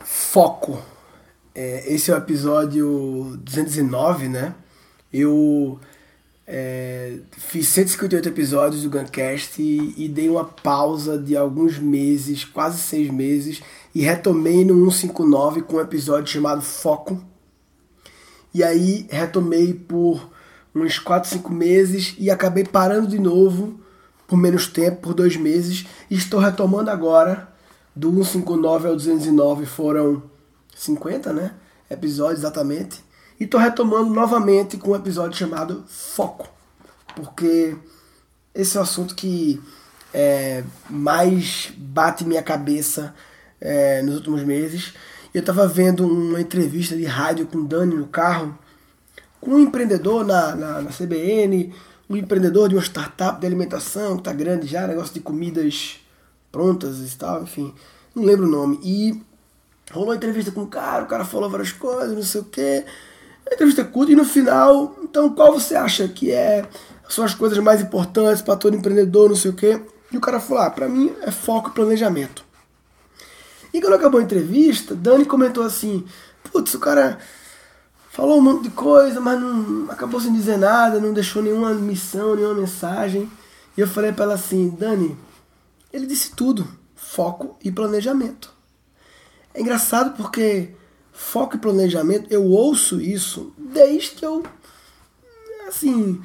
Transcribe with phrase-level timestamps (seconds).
[0.00, 0.80] Foco.
[1.54, 4.54] É, esse é o episódio 209, né?
[5.12, 5.78] Eu
[6.46, 12.78] é, fiz 158 episódios do Guncast e, e, dei uma pausa de alguns meses, quase
[12.78, 13.62] seis meses,
[13.94, 17.22] e retomei no 159 com um episódio chamado Foco.
[18.52, 20.28] E aí retomei por
[20.74, 23.78] uns 4, 5 meses e acabei parando de novo
[24.26, 27.49] por menos tempo, por dois meses, e estou retomando agora.
[27.94, 30.22] Do 159 ao 209 foram
[30.74, 31.54] 50, né?
[31.90, 33.02] Episódios exatamente.
[33.38, 36.48] E estou retomando novamente com um episódio chamado Foco.
[37.16, 37.76] Porque
[38.54, 39.60] esse é o assunto que
[40.12, 43.14] é, mais bate minha cabeça
[43.60, 44.92] é, nos últimos meses.
[45.32, 48.58] Eu estava vendo uma entrevista de rádio com o Dani no carro,
[49.40, 51.72] com um empreendedor na, na, na CBN,
[52.08, 55.99] um empreendedor de uma startup de alimentação que está grande já, negócio de comidas
[56.50, 57.74] prontas e tal, enfim,
[58.14, 58.80] não lembro o nome.
[58.82, 59.20] E
[59.92, 62.84] rolou entrevista com o cara, o cara falou várias coisas, não sei o quê.
[63.50, 66.64] A entrevista curta e no final, então qual você acha que é
[67.08, 69.80] são as coisas mais importantes para todo empreendedor, não sei o quê?
[70.12, 72.44] E o cara falou: ah, para mim é foco e planejamento.
[73.72, 76.04] E quando acabou a entrevista, Dani comentou assim:
[76.44, 77.18] putz, o cara
[78.10, 82.34] falou um monte de coisa, mas não acabou sem dizer nada, não deixou nenhuma missão,
[82.34, 83.30] nenhuma mensagem.
[83.76, 85.16] E eu falei para ela assim: Dani,
[85.92, 88.52] ele disse tudo: foco e planejamento.
[89.52, 90.70] É engraçado porque
[91.12, 94.42] foco e planejamento, eu ouço isso desde que eu.
[95.68, 96.20] Assim.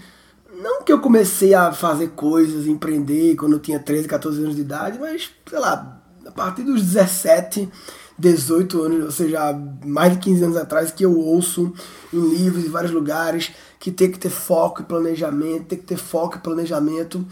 [0.62, 4.62] Não que eu comecei a fazer coisas, empreender quando eu tinha 13, 14 anos de
[4.62, 7.70] idade, mas, sei lá, a partir dos 17,
[8.18, 11.74] 18 anos, ou seja, mais de 15 anos atrás, que eu ouço
[12.14, 15.98] em livros, em vários lugares, que tem que ter foco e planejamento, tem que ter
[15.98, 17.26] foco e planejamento.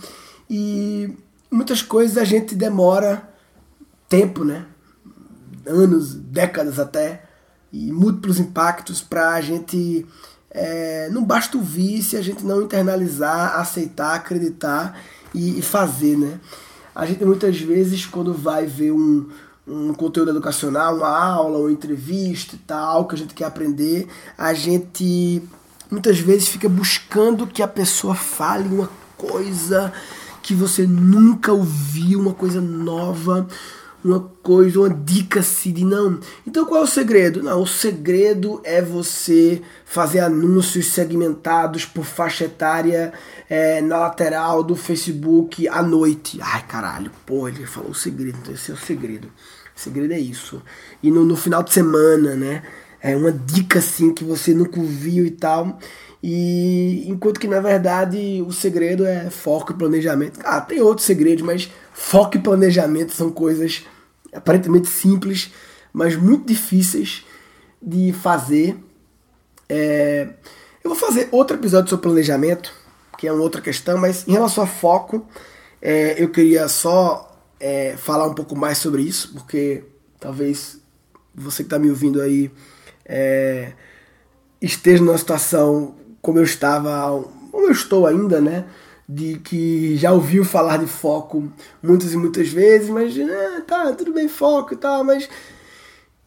[0.49, 1.15] E
[1.53, 3.29] muitas coisas a gente demora
[4.09, 4.65] tempo, né?
[5.65, 7.23] Anos, décadas até,
[7.71, 10.05] e múltiplos impactos para a gente.
[10.49, 14.99] É, não basta ouvir se a gente não internalizar, aceitar, acreditar
[15.33, 16.39] e, e fazer, né?
[16.93, 19.29] A gente muitas vezes, quando vai ver um,
[19.67, 24.53] um conteúdo educacional, uma aula, uma entrevista e tal, que a gente quer aprender, a
[24.53, 25.41] gente
[25.89, 29.91] muitas vezes fica buscando que a pessoa fale uma coisa
[30.43, 33.47] que você nunca ouviu, uma coisa nova,
[34.03, 36.19] uma coisa, uma dica assim de não.
[36.45, 37.41] Então qual é o segredo?
[37.41, 43.13] Não, o segredo é você fazer anúncios segmentados por faixa etária
[43.49, 46.37] é, na lateral do Facebook à noite.
[46.41, 49.29] Ai caralho, pô, ele falou o segredo, então esse é o segredo.
[49.75, 50.61] O segredo é isso.
[51.01, 52.61] E no, no final de semana, né?
[53.03, 55.77] É uma dica assim que você nunca ouviu e tal.
[56.23, 60.39] E enquanto que na verdade o segredo é foco e planejamento.
[60.45, 63.83] Ah, tem outros segredos, mas foco e planejamento são coisas
[64.33, 65.51] aparentemente simples,
[65.91, 67.25] mas muito difíceis
[67.81, 68.77] de fazer.
[69.67, 70.29] É...
[70.81, 72.73] Eu vou fazer outro episódio sobre planejamento,
[73.17, 75.27] que é uma outra questão, mas em relação a foco,
[75.81, 79.83] é, eu queria só é, falar um pouco mais sobre isso, porque
[80.19, 80.79] talvez
[81.35, 82.49] você que está me ouvindo aí
[83.05, 83.73] é,
[84.61, 88.65] esteja numa situação como eu estava, como eu estou ainda, né?
[89.07, 94.13] de que já ouviu falar de foco muitas e muitas vezes, mas é, tá, tudo
[94.13, 95.29] bem, foco e tal, mas.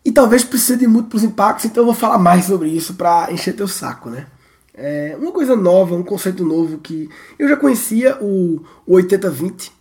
[0.05, 3.57] E talvez precise de múltiplos impactos, então eu vou falar mais sobre isso para encher
[3.57, 4.27] teu saco, né?
[4.73, 9.73] É uma coisa nova, um conceito novo que eu já conhecia, o, o 80-20,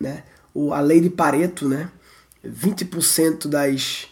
[0.00, 0.22] né?
[0.54, 1.90] O, a lei de Pareto, né?
[2.44, 4.08] 20% das.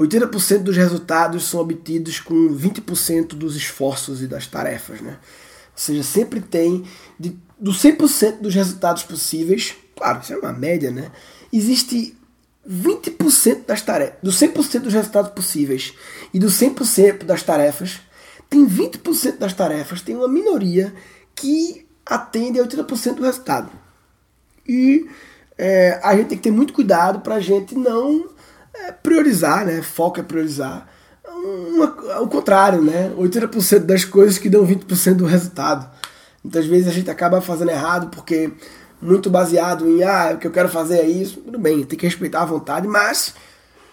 [0.00, 5.18] 80% dos resultados são obtidos com 20% dos esforços e das tarefas, né?
[5.72, 6.84] Ou seja, sempre tem
[7.18, 11.12] de do 100% dos resultados possíveis, claro, isso é uma média, né?
[11.52, 12.16] Existe
[12.66, 15.92] 20% das tarefas, do 100% dos resultados possíveis
[16.32, 18.00] e do 100% das tarefas,
[18.48, 20.94] tem 20% das tarefas, tem uma minoria
[21.34, 23.70] que atende a 80% do resultado.
[24.66, 25.06] E
[25.58, 28.30] é, a gente tem que ter muito cuidado para a gente não
[28.74, 29.82] é, priorizar, né?
[29.82, 30.88] Foco é priorizar.
[31.26, 33.12] Uma, o contrário, né?
[33.16, 35.88] 80% das coisas que dão 20% do resultado.
[36.42, 38.52] Muitas vezes a gente acaba fazendo errado porque
[39.00, 41.40] muito baseado em ah, o que eu quero fazer é isso.
[41.40, 43.34] Tudo bem, tem que respeitar a vontade, mas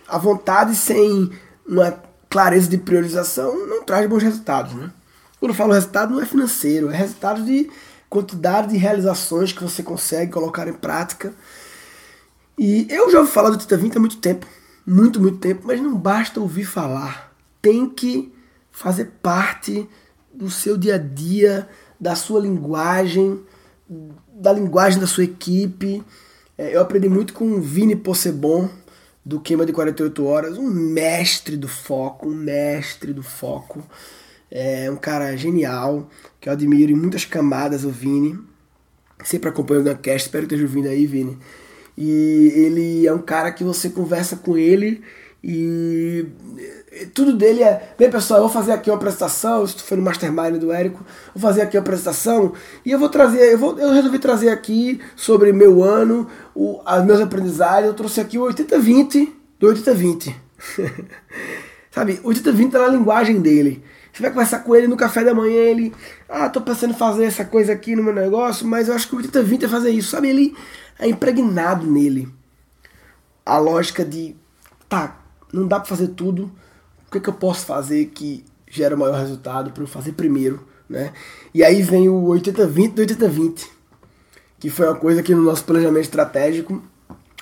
[0.08, 1.32] a vontade sem
[1.68, 1.98] uma
[2.30, 4.92] clareza de priorização não traz bons resultados, né?
[5.40, 7.70] Quando eu falo resultado não é financeiro, é resultado de
[8.10, 11.34] quantidade de realizações que você consegue colocar em prática.
[12.58, 14.48] E eu já ouvi falar do Tita 20 há muito tempo,
[14.88, 17.36] muito, muito tempo, mas não basta ouvir falar.
[17.62, 18.34] Tem que
[18.72, 19.86] fazer parte
[20.34, 21.68] do seu dia a dia,
[22.00, 23.44] da sua linguagem,
[24.34, 26.02] da linguagem da sua equipe.
[26.58, 28.70] É, eu aprendi muito com o Vini Possebon.
[29.26, 33.84] do Queima de 48 Horas, um mestre do foco, um mestre do foco.
[34.50, 36.10] É um cara genial,
[36.40, 38.40] que eu admiro em muitas camadas, o Vini.
[39.26, 41.38] Sempre acompanho o Guncast, espero que esteja ouvindo aí, Vini.
[41.98, 45.04] E ele é um cara que você conversa com ele
[45.44, 46.26] e
[47.14, 50.58] tudo dele é, bem pessoal, eu vou fazer aqui uma apresentação, isso foi no Mastermind
[50.58, 52.54] do Érico, vou fazer aqui uma apresentação
[52.84, 57.06] e eu vou trazer, eu, vou, eu resolvi trazer aqui sobre meu ano, o, as
[57.06, 59.30] meus aprendizados, eu trouxe aqui o 80-20
[59.60, 60.34] do 80-20.
[61.92, 63.84] Sabe, o 80-20 tá na linguagem dele.
[64.12, 65.94] Você vai conversar com ele no café da manhã, ele,
[66.28, 69.16] ah, tô pensando em fazer essa coisa aqui no meu negócio, mas eu acho que
[69.16, 70.10] o 80-20 é fazer isso.
[70.10, 70.56] Sabe, ele
[71.00, 72.28] é impregnado nele.
[73.46, 74.36] A lógica de,
[74.90, 75.20] tá,
[75.52, 76.52] não dá para fazer tudo,
[77.08, 80.66] o que, que eu posso fazer que gera o maior resultado para eu fazer primeiro,
[80.90, 81.14] né?
[81.54, 83.68] E aí vem o 80-20 do 80-20,
[84.60, 86.82] que foi uma coisa que no nosso planejamento estratégico,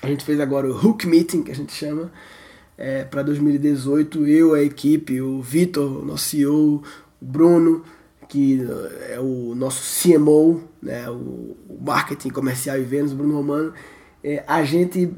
[0.01, 2.11] a gente fez agora o Hook Meeting, que a gente chama,
[2.77, 6.83] é, para 2018, eu, a equipe, o Vitor, nosso CEO,
[7.21, 7.83] o Bruno,
[8.27, 8.65] que
[9.09, 13.73] é o nosso CMO, né, o, marketing comercial e vendas, Bruno Romano,
[14.23, 15.13] é, a gente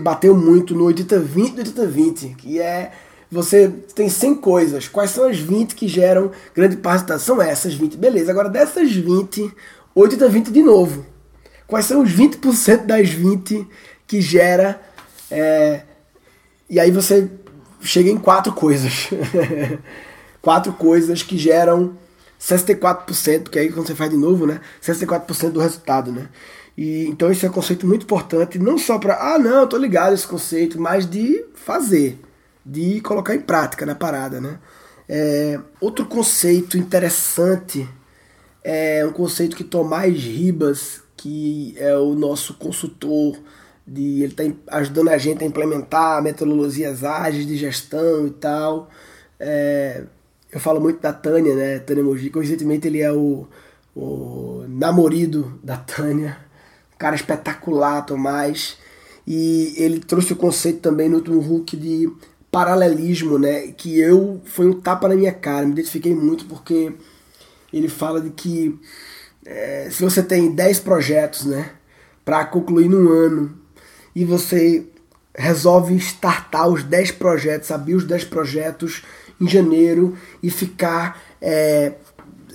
[0.00, 2.92] bateu muito no 80-20 do 80-20, que é
[3.30, 4.88] você tem 100 coisas.
[4.88, 7.18] Quais são as 20 que geram grande parte da.
[7.18, 7.96] São essas 20.
[7.96, 9.52] Beleza, agora dessas 20,
[9.94, 11.04] 80 20 de novo.
[11.66, 13.66] Quais são os 20% das 20
[14.06, 14.80] que gera.
[15.30, 15.82] É...
[16.70, 17.30] E aí você
[17.82, 19.10] chega em quatro coisas.
[20.40, 21.96] quatro coisas que geram
[22.40, 24.60] 64%, porque aí quando você faz de novo, né?
[24.82, 26.28] 64% do resultado, né?
[26.76, 29.76] E, então esse é um conceito muito importante, não só para, ah, não, eu tô
[29.76, 32.20] ligado esse conceito, mas de fazer
[32.68, 34.58] de colocar em prática na parada, né?
[35.08, 37.88] É, outro conceito interessante
[38.62, 43.38] é um conceito que Tomás Ribas, que é o nosso consultor,
[43.86, 44.44] de, ele está
[44.76, 48.90] ajudando a gente a implementar metodologias ágeis de gestão e tal.
[49.40, 50.04] É,
[50.50, 51.78] eu falo muito da Tânia, né?
[51.78, 53.46] Tânia Mogi, coincidentemente ele é o,
[53.94, 56.38] o namorido da Tânia,
[56.94, 58.78] um cara espetacular, Tomás.
[59.26, 62.10] E ele trouxe o conceito também no último Hulk de
[62.50, 63.68] paralelismo, né?
[63.68, 66.92] Que eu foi um tapa na minha cara, me identifiquei muito porque
[67.72, 68.78] ele fala de que
[69.44, 71.70] é, se você tem 10 projetos, né,
[72.24, 73.58] para concluir num ano
[74.14, 74.86] e você
[75.34, 79.02] resolve startar os 10 projetos, abrir os 10 projetos
[79.40, 81.94] em janeiro e ficar é,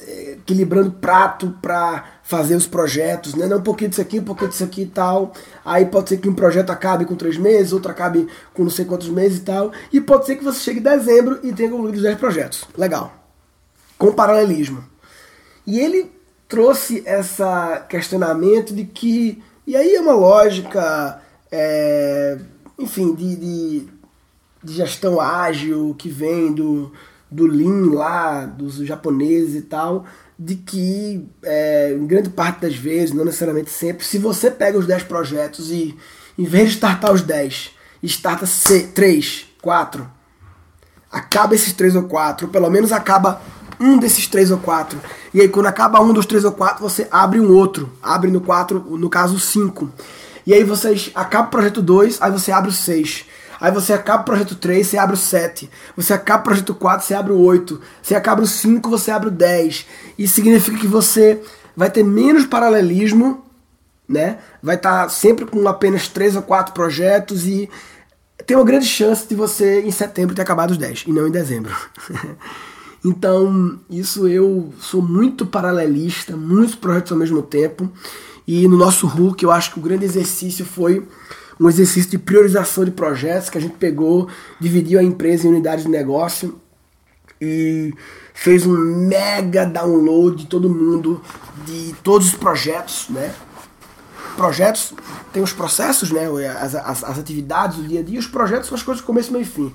[0.07, 3.47] equilibrando prato para fazer os projetos, né?
[3.47, 5.33] Não, um pouquinho disso aqui, um pouquinho disso aqui e tal.
[5.63, 8.85] Aí pode ser que um projeto acabe com três meses, outro acabe com não sei
[8.85, 9.71] quantos meses e tal.
[9.91, 12.65] E pode ser que você chegue em dezembro e tenha concluído os 10 projetos.
[12.77, 13.13] Legal.
[13.97, 14.83] Com paralelismo.
[15.65, 16.11] E ele
[16.47, 17.43] trouxe esse
[17.89, 19.41] questionamento de que.
[19.65, 22.37] E aí é uma lógica, é,
[22.77, 23.87] enfim, de, de,
[24.63, 26.91] de gestão ágil que vem do,
[27.29, 30.05] do Lean lá, dos japoneses e tal
[30.37, 34.85] de que, é, em grande parte das vezes, não necessariamente sempre, se você pega os
[34.85, 35.97] 10 projetos e,
[36.37, 37.71] em vez de startar os 10,
[38.03, 38.45] starta
[38.93, 40.09] 3, 4,
[41.11, 43.41] acaba esses 3 ou 4, ou pelo menos acaba
[43.79, 44.99] um desses 3 ou 4,
[45.33, 48.41] e aí quando acaba um dos 3 ou 4, você abre um outro, abre no
[48.41, 49.89] 4, no caso 5.
[50.45, 53.25] E aí vocês acaba o projeto 2, aí você abre o 6.
[53.63, 55.69] Aí você acaba o projeto 3, você abre o 7.
[55.95, 57.79] Você acaba o projeto 4, você abre o 8.
[58.01, 59.85] Você acaba o 5, você abre o 10.
[60.19, 61.41] Isso significa que você
[61.73, 63.41] vai ter menos paralelismo,
[64.05, 64.39] né?
[64.61, 67.69] Vai estar tá sempre com apenas 3 ou 4 projetos e
[68.45, 71.31] tem uma grande chance de você em setembro ter acabado os 10 e não em
[71.31, 71.73] dezembro.
[73.05, 77.89] então, isso eu sou muito paralelista, muitos projetos ao mesmo tempo.
[78.45, 81.07] E no nosso Hulk, eu acho que o grande exercício foi
[81.59, 84.27] um exercício de priorização de projetos que a gente pegou,
[84.59, 86.59] dividiu a empresa em unidades de negócio
[87.39, 87.93] e
[88.33, 91.21] fez um mega download de todo mundo,
[91.65, 93.33] de todos os projetos, né?
[94.35, 94.93] Projetos
[95.31, 96.27] tem os processos, né?
[96.59, 99.31] As, as, as atividades do dia a dia, os projetos são as coisas de começo,
[99.31, 99.73] meio e fim.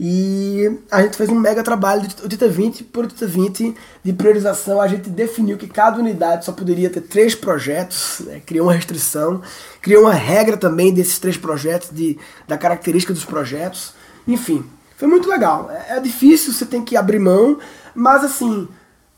[0.00, 3.74] E a gente fez um mega trabalho de 80-20 por 80-20
[4.04, 4.80] de priorização.
[4.80, 8.40] A gente definiu que cada unidade só poderia ter três projetos, né?
[8.46, 9.42] criou uma restrição,
[9.82, 13.92] criou uma regra também desses três projetos, de, da característica dos projetos.
[14.26, 14.64] Enfim,
[14.96, 15.68] foi muito legal.
[15.70, 17.58] É, é difícil, você tem que abrir mão,
[17.92, 18.68] mas assim,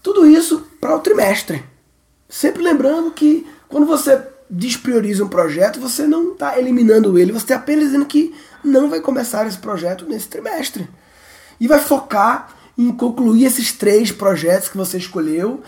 [0.02, 1.62] tudo isso para o trimestre.
[2.26, 4.18] Sempre lembrando que quando você
[4.50, 9.00] desprioriza um projeto, você não está eliminando ele, você está apenas dizendo que não vai
[9.00, 10.88] começar esse projeto nesse trimestre.
[11.60, 15.62] E vai focar em concluir esses três projetos que você escolheu.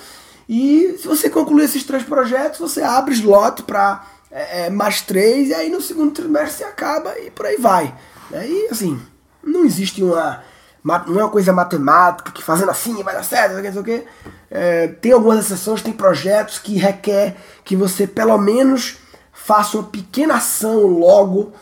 [0.48, 5.50] E se você concluir esses três projetos, você abre slot para é, é, mais três,
[5.50, 7.94] e aí no segundo trimestre você acaba e por aí vai.
[8.30, 8.48] Né?
[8.48, 9.00] E assim,
[9.42, 10.42] não existe uma.
[10.84, 14.04] Não é uma coisa matemática que fazendo assim vai dar certo, não sei o quê.
[14.50, 18.98] É, tem algumas exceções, tem projetos que requer que você pelo menos
[19.32, 21.52] faça uma pequena ação logo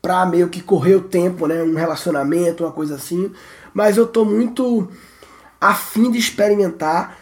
[0.00, 1.62] para meio que correr o tempo, né?
[1.62, 3.30] Um relacionamento, uma coisa assim.
[3.74, 4.88] Mas eu tô muito
[5.60, 7.18] afim de experimentar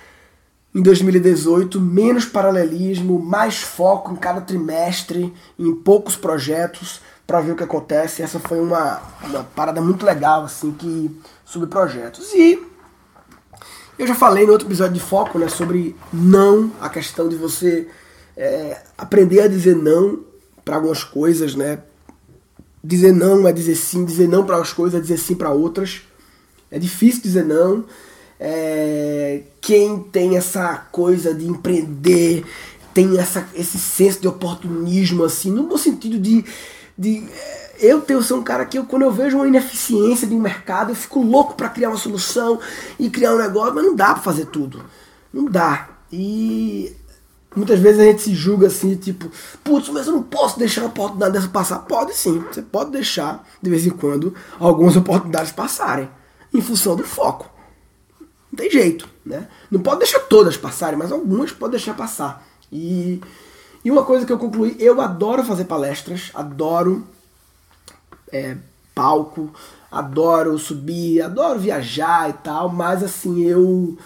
[0.73, 7.57] em 2018 menos paralelismo, mais foco em cada trimestre, em poucos projetos para ver o
[7.57, 8.23] que acontece.
[8.23, 12.33] Essa foi uma, uma parada muito legal assim que sobre projetos.
[12.33, 12.59] E
[13.99, 17.87] eu já falei no outro episódio de foco, né, sobre não, a questão de você
[18.35, 20.21] é, aprender a dizer não
[20.65, 21.81] para algumas coisas, né?
[22.83, 26.01] Dizer não é dizer sim, dizer não para as coisas é dizer sim para outras.
[26.71, 27.85] É difícil dizer não.
[28.41, 32.47] É, quem tem essa coisa de empreender,
[32.95, 36.43] tem essa, esse senso de oportunismo, assim, no bom sentido de.
[36.99, 40.35] De é, eu tenho, sou um cara que eu, quando eu vejo uma ineficiência de
[40.35, 42.59] um mercado, eu fico louco para criar uma solução
[42.99, 44.85] e criar um negócio, mas não dá para fazer tudo.
[45.33, 45.89] Não dá.
[46.13, 46.93] E
[47.55, 49.31] muitas vezes a gente se julga assim, tipo,
[49.63, 51.79] putz, mas eu não posso deixar uma oportunidade dessa passar.
[51.81, 56.11] Pode sim, você pode deixar, de vez em quando, algumas oportunidades passarem,
[56.53, 57.49] em função do foco.
[58.51, 59.47] Não tem jeito, né?
[59.71, 62.45] Não pode deixar todas passarem, mas algumas pode deixar passar.
[62.73, 63.21] E,
[63.85, 67.07] e uma coisa que eu concluí, eu adoro fazer palestras, adoro
[68.33, 68.57] é,
[68.95, 69.53] palco,
[69.91, 73.97] adoro subir, adoro viajar e tal, mas assim, eu.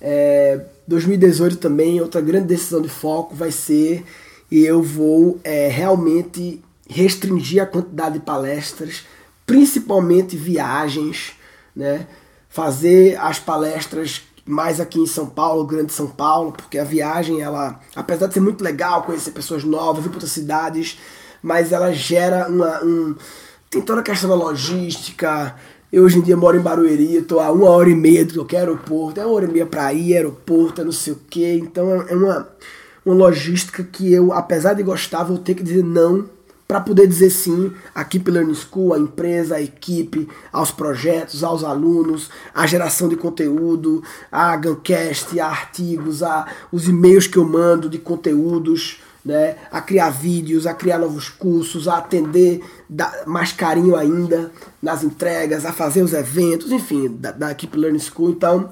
[0.00, 4.06] É, 2018 também, outra grande decisão de foco vai ser
[4.50, 9.04] e eu vou é, realmente restringir a quantidade de palestras,
[9.44, 11.32] principalmente viagens,
[11.76, 12.06] né?
[12.48, 17.78] fazer as palestras mais aqui em São Paulo, Grande São Paulo, porque a viagem, ela,
[17.94, 20.98] apesar de ser muito legal conhecer pessoas novas, ir para outras cidades,
[21.42, 22.82] mas ela gera uma.
[22.82, 23.14] Um,
[23.70, 25.54] tem toda a questão da logística.
[25.92, 28.60] Eu hoje em dia moro em Barueri, estou a uma hora e meia do qualquer
[28.60, 31.58] aeroporto, é uma hora e meia para ir, aeroporto, é não sei o quê.
[31.62, 32.48] Então é uma,
[33.04, 36.28] uma logística que eu, apesar de gostar, vou ter que dizer não
[36.68, 41.64] para poder dizer sim à Keep Learning School, à empresa, à equipe, aos projetos, aos
[41.64, 47.88] alunos, à geração de conteúdo, à Guncast, a artigos, a os e-mails que eu mando
[47.88, 52.62] de conteúdos, né, a criar vídeos, a criar novos cursos, a atender
[53.26, 58.32] mais carinho ainda nas entregas, a fazer os eventos, enfim, da, da Keep Learning School.
[58.32, 58.70] Então,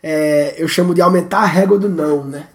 [0.00, 2.46] é, eu chamo de aumentar a régua do não, né?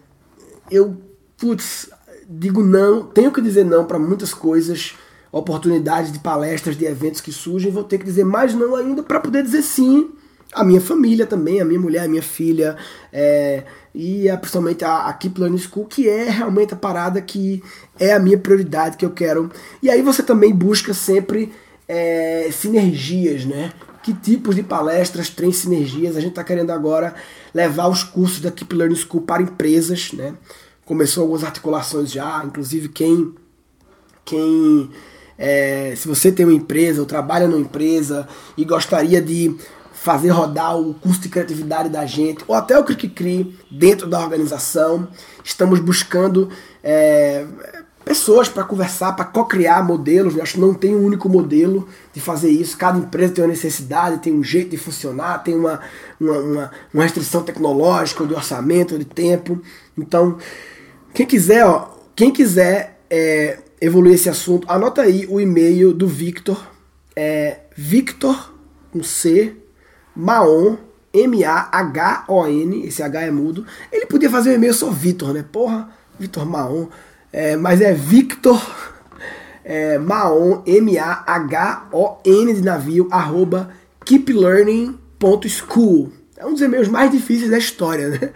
[0.72, 0.96] Eu,
[1.38, 1.90] putz,
[2.28, 4.96] digo não, tenho que dizer não para muitas coisas,
[5.32, 9.20] oportunidades de palestras, de eventos que surgem, vou ter que dizer mais não ainda para
[9.20, 10.12] poder dizer sim
[10.54, 12.78] à minha família também, à minha mulher, à minha filha,
[13.12, 13.64] é,
[13.94, 17.62] e a, principalmente a, a Keep Learning School, que é realmente a parada que
[18.00, 19.52] é a minha prioridade, que eu quero.
[19.84, 21.52] E aí você também busca sempre
[21.88, 23.72] é, sinergias, né?
[24.02, 26.16] Que tipos de palestras têm sinergias?
[26.16, 27.16] A gente está querendo agora
[27.54, 30.34] levar os cursos da Keep Learning School para empresas, né?
[30.86, 33.34] Começou algumas articulações já, inclusive quem
[34.24, 34.90] quem
[35.38, 38.28] é, se você tem uma empresa ou trabalha numa empresa
[38.58, 39.56] e gostaria de
[39.94, 44.20] fazer rodar o custo de criatividade da gente, ou até o Click Cri dentro da
[44.20, 45.08] organização,
[45.44, 46.50] estamos buscando
[46.84, 47.46] é,
[48.04, 50.36] pessoas para conversar, para co-criar modelos.
[50.36, 52.78] Eu acho que não tem um único modelo de fazer isso.
[52.78, 55.80] Cada empresa tem uma necessidade, tem um jeito de funcionar, tem uma,
[56.20, 59.60] uma, uma, uma restrição tecnológica, de orçamento, de tempo.
[59.98, 60.38] Então,
[61.16, 66.62] quem quiser, ó, quem quiser é, evoluir esse assunto, anota aí o e-mail do Victor.
[67.16, 68.54] É Victor,
[68.92, 69.56] com C,
[70.14, 70.76] Maon,
[71.14, 73.66] M-A-H-O-N, esse H é mudo.
[73.90, 75.46] Ele podia fazer um e-mail só Victor, né?
[75.50, 76.88] Porra, Victor Maon.
[77.32, 78.62] É, mas é Victor
[79.64, 83.72] é, Maon, M-A-H-O-N de navio, arroba
[84.04, 86.12] keeplearning.school.
[86.36, 88.34] É um dos e-mails mais difíceis da história, né?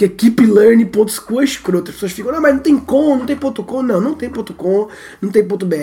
[0.00, 1.90] Que é keeplearning.school escroto.
[1.90, 3.82] As pessoas ficam, não, mas não tem com, não tem ponto .com.
[3.82, 4.88] Não, não tem ponto .com,
[5.20, 5.76] não tem ponto .br.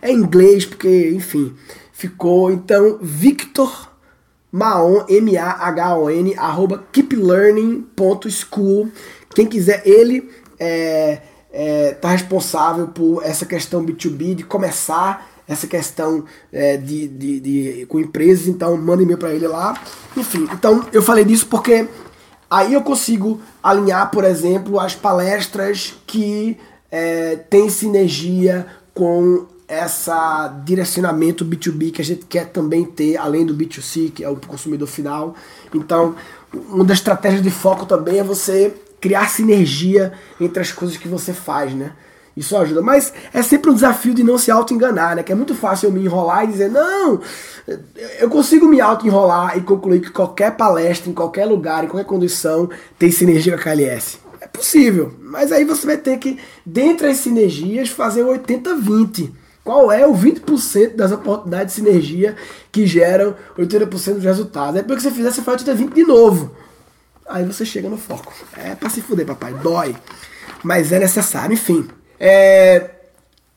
[0.00, 1.52] É inglês, porque, enfim,
[1.92, 2.52] ficou.
[2.52, 3.90] Então, Victor
[4.52, 8.88] Maon, M-A-H-O-N, arroba keeplearning.school.
[9.34, 11.20] Quem quiser, ele é,
[11.52, 17.86] é, tá responsável por essa questão B2B, de começar essa questão é, de, de, de,
[17.86, 19.76] com empresas, então manda e-mail para ele lá.
[20.16, 21.88] Enfim, então eu falei disso porque
[22.50, 26.58] Aí eu consigo alinhar, por exemplo, as palestras que
[26.90, 33.54] é, têm sinergia com essa direcionamento B2B que a gente quer também ter, além do
[33.54, 35.36] B2C, que é o consumidor final.
[35.72, 36.16] Então,
[36.52, 41.32] uma das estratégias de foco também é você criar sinergia entre as coisas que você
[41.32, 41.92] faz, né?
[42.40, 42.80] Isso ajuda.
[42.80, 45.22] Mas é sempre um desafio de não se auto-enganar, né?
[45.22, 47.20] Que é muito fácil eu me enrolar e dizer, não,
[48.18, 52.70] eu consigo me auto-enrolar e concluir que qualquer palestra, em qualquer lugar, em qualquer condição,
[52.98, 54.18] tem sinergia com a KLS.
[54.40, 55.14] É possível.
[55.20, 59.32] Mas aí você vai ter que, dentre as sinergias, fazer 80-20.
[59.62, 62.36] Qual é o 20% das oportunidades de sinergia
[62.72, 64.80] que geram 80% dos resultados?
[64.80, 66.52] É porque você fizer, você faz 80-20 de novo.
[67.28, 68.32] Aí você chega no foco.
[68.56, 69.52] É pra se fuder, papai.
[69.52, 69.94] Dói.
[70.64, 71.86] Mas é necessário, enfim.
[72.20, 72.90] É...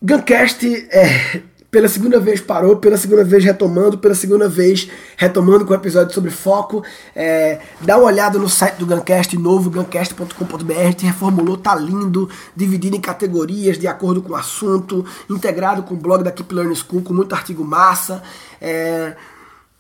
[0.02, 1.42] Guncast é,
[1.74, 6.14] pela segunda vez parou, pela segunda vez retomando, pela segunda vez retomando com o episódio
[6.14, 6.84] sobre foco.
[7.16, 12.96] É, dá uma olhada no site do Guncast novo, guncast.com.br, te reformulou, tá lindo, dividido
[12.96, 17.02] em categorias de acordo com o assunto, integrado com o blog da Keep Learning School,
[17.02, 18.22] com muito artigo massa.
[18.62, 19.16] É,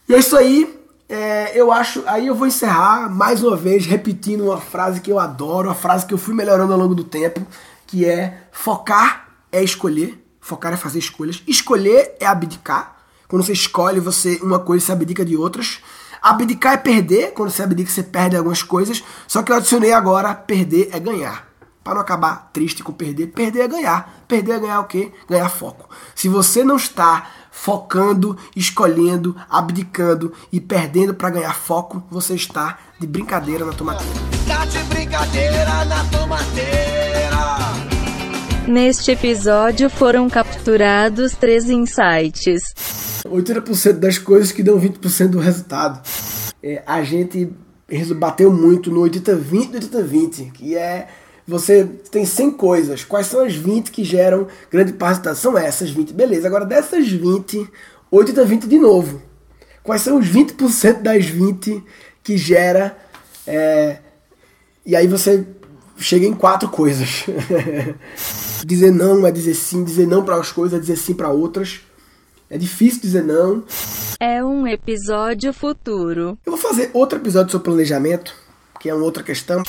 [0.09, 0.79] e é isso aí.
[1.07, 2.01] É, eu acho.
[2.07, 6.07] Aí eu vou encerrar mais uma vez repetindo uma frase que eu adoro, uma frase
[6.07, 7.45] que eu fui melhorando ao longo do tempo,
[7.93, 11.41] que é focar é escolher Focar é fazer escolhas.
[11.47, 12.97] Escolher é abdicar.
[13.29, 15.79] Quando você escolhe você uma coisa, você abdica de outras.
[16.21, 17.31] Abdicar é perder.
[17.31, 19.01] Quando você abdica, você perde algumas coisas.
[19.25, 21.47] Só que eu adicionei agora, perder é ganhar.
[21.81, 24.25] Para não acabar triste com perder, perder é ganhar.
[24.27, 25.13] Perder é ganhar o quê?
[25.29, 25.89] Ganhar foco.
[26.13, 33.07] Se você não está focando, escolhendo, abdicando e perdendo para ganhar foco, você está de
[33.07, 34.13] brincadeira na tomateira.
[34.45, 37.12] Tá de brincadeira na tomateira.
[38.67, 42.61] Neste episódio foram capturados três insights.
[43.25, 46.01] 80% das coisas que dão 20% do resultado.
[46.61, 47.51] É, a gente
[48.15, 51.07] bateu muito no 80-20 do 80-20, que é
[51.45, 53.03] você tem 100 coisas.
[53.03, 56.13] Quais são as 20 que geram grande parte São essas 20.
[56.13, 57.69] Beleza, agora dessas 20,
[58.11, 59.21] 80-20 de novo.
[59.83, 61.83] Quais são os 20% das 20
[62.23, 62.97] que gera.
[63.45, 63.97] É,
[64.85, 65.45] e aí você
[66.03, 67.25] chega em quatro coisas.
[68.65, 71.81] dizer não é dizer sim, dizer não para as coisas é dizer sim para outras.
[72.49, 73.63] É difícil dizer não.
[74.19, 76.37] É um episódio futuro.
[76.45, 78.35] Eu vou fazer outro episódio sobre planejamento,
[78.79, 79.63] que é uma outra questão.